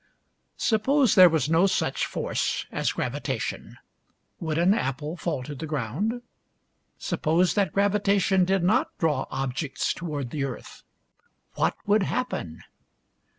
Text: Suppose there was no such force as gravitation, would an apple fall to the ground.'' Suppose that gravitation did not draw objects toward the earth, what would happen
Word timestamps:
Suppose 0.57 1.13
there 1.13 1.29
was 1.29 1.47
no 1.47 1.67
such 1.67 2.07
force 2.07 2.65
as 2.71 2.93
gravitation, 2.93 3.77
would 4.39 4.57
an 4.57 4.73
apple 4.73 5.15
fall 5.15 5.43
to 5.43 5.53
the 5.53 5.67
ground.'' 5.67 6.23
Suppose 6.97 7.53
that 7.53 7.71
gravitation 7.71 8.43
did 8.43 8.63
not 8.63 8.97
draw 8.97 9.27
objects 9.29 9.93
toward 9.93 10.31
the 10.31 10.43
earth, 10.43 10.81
what 11.53 11.75
would 11.85 12.01
happen 12.01 12.63